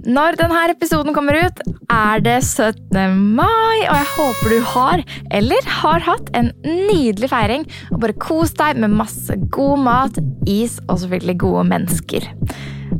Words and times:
Når 0.00 0.38
denne 0.40 0.60
episoden 0.72 1.12
kommer 1.12 1.36
ut, 1.36 1.58
er 1.92 2.22
det 2.24 2.38
17. 2.40 3.18
mai, 3.36 3.82
og 3.84 3.96
jeg 3.98 4.08
håper 4.14 4.52
du 4.52 4.60
har, 4.72 5.02
eller 5.36 5.66
har 5.80 6.04
hatt, 6.06 6.30
en 6.38 6.48
nydelig 6.64 7.28
feiring. 7.32 7.66
Og 7.92 8.00
bare 8.04 8.16
kos 8.22 8.54
deg 8.56 8.80
med 8.80 8.94
masse 8.96 9.36
god 9.52 9.82
mat, 9.84 10.20
is 10.48 10.78
og 10.86 11.02
selvfølgelig 11.02 11.36
gode 11.42 11.64
mennesker. 11.74 12.28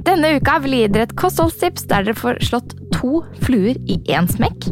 Denne 0.04 0.34
uka 0.36 0.58
vil 0.60 0.76
jeg 0.76 0.88
gi 0.88 0.92
dere 0.94 1.08
et 1.08 1.16
kostholdstips 1.20 1.86
der 1.88 2.04
dere 2.06 2.18
får 2.18 2.40
slått 2.44 2.76
to 2.94 3.22
fluer 3.44 3.80
i 3.88 3.96
én 4.12 4.28
smekk. 4.28 4.68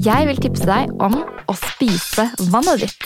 Jeg 0.00 0.26
vil 0.26 0.42
tipse 0.42 0.66
deg 0.66 0.90
om 1.02 1.20
å 1.22 1.56
spise 1.58 2.26
vannet 2.50 2.86
ditt. 2.86 2.98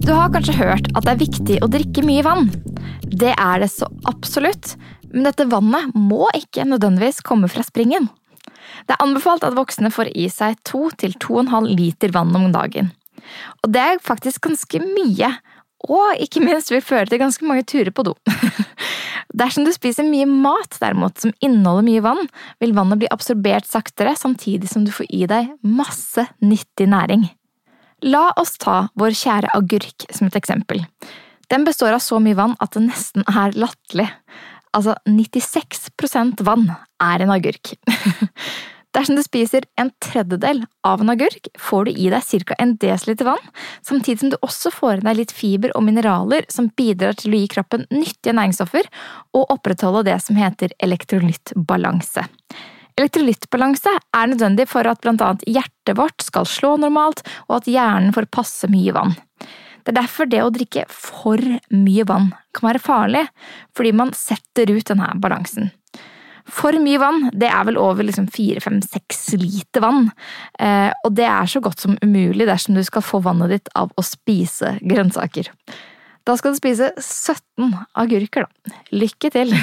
Du 0.00 0.12
har 0.16 0.32
kanskje 0.32 0.56
hørt 0.56 0.88
at 0.94 1.04
det 1.04 1.12
er 1.12 1.20
viktig 1.20 1.60
å 1.64 1.68
drikke 1.70 2.04
mye 2.06 2.24
vann. 2.24 2.48
Det 3.10 3.34
er 3.34 3.62
det 3.62 3.68
så 3.72 3.88
absolutt, 4.08 4.74
men 5.12 5.26
dette 5.26 5.48
vannet 5.50 5.94
må 5.94 6.28
ikke 6.36 6.66
nødvendigvis 6.68 7.22
komme 7.26 7.50
fra 7.50 7.64
springen. 7.66 8.08
Det 8.86 8.94
er 8.94 9.04
anbefalt 9.04 9.44
at 9.46 9.56
voksne 9.56 9.90
får 9.92 10.12
i 10.14 10.28
seg 10.32 10.58
2-2,5 10.68 11.68
liter 11.74 12.12
vann 12.14 12.34
om 12.36 12.50
dagen. 12.54 12.92
Og 13.62 13.72
det 13.74 13.82
er 13.82 14.04
faktisk 14.04 14.46
ganske 14.46 14.80
mye, 14.82 15.32
og 15.88 16.20
ikke 16.20 16.42
minst 16.44 16.72
vil 16.72 16.84
føre 16.84 17.08
til 17.08 17.20
ganske 17.22 17.46
mange 17.46 17.64
turer 17.68 17.92
på 17.94 18.04
do. 18.06 18.14
Dersom 19.40 19.64
du 19.64 19.70
spiser 19.72 20.06
mye 20.06 20.26
mat 20.28 20.74
derimot, 20.82 21.20
som 21.22 21.34
inneholder 21.44 21.86
mye 21.86 22.04
vann, 22.04 22.30
vil 22.60 22.74
vannet 22.76 23.00
bli 23.00 23.10
absorbert 23.14 23.68
saktere 23.68 24.16
samtidig 24.18 24.70
som 24.72 24.84
du 24.84 24.92
får 24.94 25.08
i 25.14 25.26
deg 25.30 25.52
masse 25.62 26.26
nyttig 26.42 26.88
næring. 26.90 27.28
La 28.10 28.30
oss 28.40 28.56
ta 28.60 28.88
vår 28.98 29.16
kjære 29.16 29.52
agurk 29.56 30.06
som 30.08 30.28
et 30.28 30.38
eksempel. 30.38 30.82
Den 31.50 31.66
består 31.66 31.94
av 31.96 32.02
så 32.02 32.20
mye 32.22 32.38
vann 32.38 32.56
at 32.62 32.74
det 32.76 32.84
nesten 32.86 33.26
er 33.28 33.56
latterlig. 33.58 34.08
Altså 34.76 34.94
96% 35.08 36.44
vann 36.46 36.68
er 37.02 37.24
en 37.24 37.32
agurk. 37.34 37.74
Dersom 38.94 39.14
du 39.14 39.22
spiser 39.22 39.66
en 39.78 39.92
tredjedel 40.02 40.64
av 40.86 41.02
en 41.02 41.12
agurk, 41.12 41.46
får 41.62 41.86
du 41.86 41.90
i 41.92 42.08
deg 42.10 42.26
ca. 42.26 42.56
en 42.58 42.74
desiliter 42.82 43.28
vann, 43.28 43.44
samtidig 43.86 44.18
som 44.18 44.32
du 44.32 44.36
også 44.42 44.72
får 44.74 44.98
i 44.98 45.04
deg 45.06 45.18
litt 45.20 45.34
fiber 45.34 45.74
og 45.78 45.84
mineraler 45.86 46.48
som 46.50 46.72
bidrar 46.74 47.14
til 47.20 47.36
å 47.36 47.42
gi 47.42 47.52
kroppen 47.54 47.86
nyttige 47.92 48.34
næringsstoffer 48.34 48.90
og 49.38 49.54
opprettholde 49.54 50.08
det 50.10 50.18
som 50.24 50.38
heter 50.38 50.74
elektrolyttbalanse. 50.82 52.26
Elektrolyttbalanse 52.98 53.94
er 53.94 54.30
nødvendig 54.32 54.66
for 54.68 54.90
at 54.90 55.06
annet 55.06 55.46
hjertet 55.46 55.94
vårt 55.96 56.26
skal 56.26 56.48
slå 56.48 56.74
normalt, 56.82 57.22
og 57.46 57.60
at 57.60 57.70
hjernen 57.70 58.14
får 58.16 58.26
passe 58.34 58.70
mye 58.70 58.94
vann. 58.96 59.14
Det 59.84 59.92
er 59.92 60.00
derfor 60.00 60.28
det 60.30 60.42
å 60.44 60.52
drikke 60.54 60.86
for 60.92 61.40
mye 61.74 62.06
vann 62.08 62.30
kan 62.56 62.70
være 62.70 62.82
farlig, 62.82 63.26
fordi 63.76 63.92
man 63.96 64.14
setter 64.16 64.72
ut 64.72 64.88
denne 64.90 65.12
balansen. 65.22 65.70
For 66.50 66.74
mye 66.82 66.98
vann, 66.98 67.28
det 67.36 67.50
er 67.50 67.66
vel 67.68 67.78
over 67.78 68.06
liksom 68.06 68.26
4-5-6 68.32 69.36
liter 69.38 69.84
vann, 69.84 70.08
eh, 70.58 70.90
og 71.04 71.14
det 71.18 71.28
er 71.28 71.50
så 71.50 71.62
godt 71.62 71.84
som 71.84 71.98
umulig 72.02 72.48
dersom 72.48 72.74
du 72.74 72.82
skal 72.86 73.04
få 73.06 73.20
vannet 73.24 73.52
ditt 73.54 73.70
av 73.78 73.92
å 73.94 74.04
spise 74.06 74.74
grønnsaker. 74.80 75.52
Da 76.26 76.36
skal 76.36 76.54
du 76.54 76.60
spise 76.60 76.90
17 76.96 77.76
agurker, 77.98 78.48
da. 78.48 78.80
Lykke 78.92 79.30
til! 79.32 79.54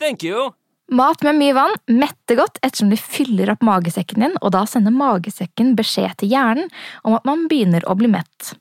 Thank 0.00 0.22
you. 0.26 0.52
Mat 0.94 1.22
med 1.26 1.34
mye 1.40 1.54
vann 1.56 1.72
metter 1.90 2.38
godt 2.38 2.60
ettersom 2.62 2.92
de 2.92 2.98
fyller 3.00 3.50
opp 3.50 3.64
magesekken 3.66 4.22
din, 4.22 4.36
og 4.38 4.52
da 4.54 4.62
sender 4.70 4.94
magesekken 4.94 5.74
beskjed 5.78 6.20
til 6.20 6.30
hjernen 6.30 6.70
om 7.02 7.16
at 7.16 7.26
man 7.26 7.48
begynner 7.50 7.82
å 7.90 7.96
bli 7.98 8.10
mett. 8.12 8.52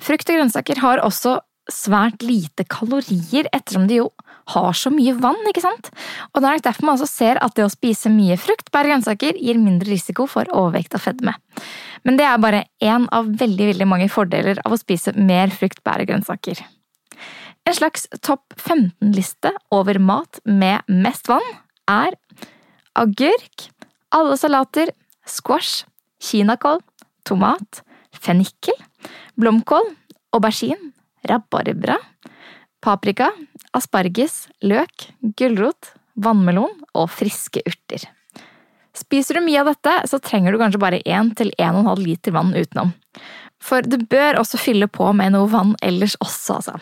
Frukt 0.00 0.30
og 0.32 0.38
grønnsaker 0.38 0.80
har 0.80 1.02
også 1.04 1.38
svært 1.70 2.24
lite 2.24 2.64
kalorier, 2.66 3.46
ettersom 3.54 3.86
de 3.86 4.00
jo 4.00 4.08
har 4.50 4.74
så 4.74 4.90
mye 4.90 5.12
vann, 5.20 5.38
ikke 5.50 5.62
sant? 5.62 5.90
Og 6.32 6.42
det 6.42 6.50
er 6.50 6.64
derfor 6.64 6.88
man 6.88 6.96
også 6.96 7.06
ser 7.10 7.40
at 7.44 7.54
det 7.54 7.66
å 7.66 7.70
spise 7.70 8.10
mye 8.12 8.38
frukt, 8.40 8.72
bær 8.74 8.88
og 8.88 8.94
grønnsaker 8.94 9.38
gir 9.38 9.60
mindre 9.60 9.92
risiko 9.92 10.26
for 10.30 10.50
overvekt 10.50 10.96
og 10.98 11.04
fedme. 11.04 11.36
Men 12.06 12.18
det 12.18 12.26
er 12.26 12.42
bare 12.42 12.64
én 12.82 13.06
av 13.14 13.28
veldig, 13.40 13.70
veldig 13.72 13.88
mange 13.88 14.08
fordeler 14.10 14.60
av 14.64 14.74
å 14.74 14.80
spise 14.80 15.14
mer 15.16 15.52
frukt, 15.54 15.82
bær 15.86 16.02
og 16.02 16.10
grønnsaker. 16.10 16.62
En 17.68 17.76
slags 17.76 18.08
topp 18.24 18.56
15-liste 18.56 19.52
over 19.74 20.00
mat 20.02 20.40
med 20.48 20.80
mest 20.88 21.28
vann 21.30 21.44
er 21.90 22.16
agurk, 22.98 23.68
alle 24.16 24.38
salater, 24.40 24.90
squash, 25.28 25.84
kinakål, 26.24 26.80
tomat, 27.28 27.84
fennikel, 28.20 28.76
blomkål, 29.40 29.88
aubergine, 30.36 30.92
rabarbra, 31.28 31.98
paprika, 32.84 33.30
asparges, 33.76 34.46
løk, 34.64 35.10
gulrot, 35.38 35.94
vannmelon 36.20 36.72
og 36.94 37.10
friske 37.12 37.62
urter. 37.66 38.08
Spiser 38.96 39.38
du 39.38 39.44
mye 39.44 39.60
av 39.62 39.70
dette, 39.70 39.92
så 40.10 40.18
trenger 40.22 40.52
du 40.52 40.60
kanskje 40.60 40.80
bare 40.82 41.02
1-1,5 41.06 42.02
liter 42.02 42.34
vann 42.34 42.52
utenom. 42.56 42.92
For 43.60 43.84
du 43.84 43.98
bør 44.08 44.38
også 44.40 44.58
fylle 44.60 44.88
på 44.88 45.10
med 45.16 45.34
noe 45.34 45.48
vann 45.52 45.74
ellers 45.84 46.16
også, 46.24 46.56
altså. 46.58 46.78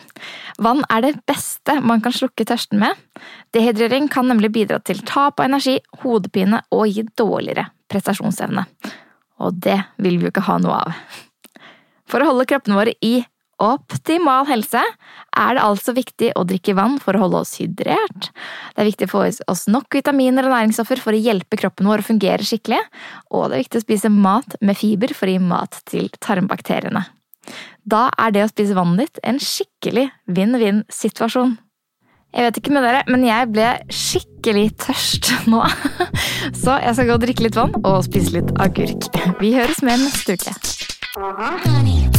Vann 0.63 0.81
er 0.87 1.03
det 1.03 1.13
beste 1.27 1.75
man 1.83 2.01
kan 2.03 2.15
slukke 2.15 2.47
tørsten 2.47 2.79
med. 2.81 2.95
Dehydrering 3.55 4.07
kan 4.11 4.29
nemlig 4.31 4.53
bidra 4.55 4.79
til 4.79 5.03
tap 5.07 5.41
av 5.41 5.49
energi, 5.49 5.77
hodepine 6.03 6.63
og 6.75 6.87
gi 6.87 7.03
dårligere 7.19 7.67
prestasjonsevne. 7.91 8.63
Og 9.43 9.59
det 9.63 9.77
vil 9.99 10.19
vi 10.19 10.27
jo 10.27 10.33
ikke 10.33 10.47
ha 10.47 10.57
noe 10.63 10.79
av. 10.85 10.95
For 12.09 12.21
å 12.21 12.31
holde 12.31 12.47
kroppene 12.49 12.79
våre 12.79 12.95
i 13.05 13.19
optimal 13.59 14.47
helse 14.47 14.79
er 14.79 15.55
det 15.55 15.63
altså 15.63 15.93
viktig 15.95 16.31
å 16.39 16.45
drikke 16.47 16.75
vann 16.77 16.97
for 17.03 17.15
å 17.15 17.25
holde 17.25 17.41
oss 17.43 17.57
hydrert. 17.59 18.31
Det 18.73 18.81
er 18.81 18.87
viktig 18.87 19.09
å 19.09 19.13
få 19.13 19.25
i 19.27 19.33
oss 19.51 19.65
nok 19.71 19.99
vitaminer 19.99 20.47
og 20.47 20.55
næringsstoffer 20.55 21.01
for 21.03 21.15
å 21.15 21.21
hjelpe 21.21 21.59
kroppen 21.59 21.89
vår 21.89 22.03
å 22.03 22.07
fungere 22.07 22.47
skikkelig, 22.47 22.79
og 23.35 23.49
det 23.49 23.57
er 23.57 23.63
viktig 23.65 23.81
å 23.81 23.85
spise 23.85 24.13
mat 24.13 24.55
med 24.63 24.79
fiber 24.79 25.13
for 25.15 25.27
å 25.27 25.35
gi 25.35 25.43
mat 25.43 25.81
til 25.91 26.07
tarmbakteriene. 26.23 27.03
Da 27.89 28.09
er 28.19 28.35
det 28.35 28.45
å 28.45 28.51
spise 28.51 28.77
vannet 28.77 29.07
ditt 29.07 29.23
en 29.27 29.39
skikkelig 29.43 30.07
vinn-vinn-situasjon. 30.29 31.57
Jeg 32.29 32.45
vet 32.45 32.59
ikke 32.61 32.73
med 32.75 32.85
dere, 32.85 33.01
men 33.09 33.23
jeg 33.25 33.47
ble 33.49 33.69
skikkelig 33.89 34.67
tørst 34.85 35.31
nå. 35.49 35.63
Så 36.61 36.77
jeg 36.77 36.93
skal 36.93 37.09
gå 37.09 37.17
og 37.17 37.25
drikke 37.25 37.47
litt 37.47 37.57
vann 37.57 37.73
og 37.81 38.05
spise 38.05 38.37
litt 38.37 38.53
agurk. 38.61 39.09
Vi 39.41 39.55
høres 39.57 39.81
med 39.81 40.05
neste 40.05 40.37
uke. 40.37 40.88
Uh-huh. 41.21 41.57
Honey. 41.65 42.09